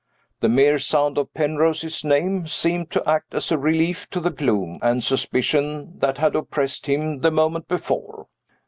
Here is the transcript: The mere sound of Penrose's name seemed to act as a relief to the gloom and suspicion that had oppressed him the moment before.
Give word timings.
The 0.39 0.49
mere 0.49 0.79
sound 0.79 1.19
of 1.19 1.31
Penrose's 1.31 2.03
name 2.03 2.47
seemed 2.47 2.89
to 2.89 3.07
act 3.07 3.35
as 3.35 3.51
a 3.51 3.57
relief 3.59 4.09
to 4.09 4.19
the 4.19 4.31
gloom 4.31 4.79
and 4.81 5.03
suspicion 5.03 5.99
that 5.99 6.17
had 6.17 6.35
oppressed 6.35 6.87
him 6.87 7.19
the 7.19 7.29
moment 7.29 7.67
before. 7.67 8.25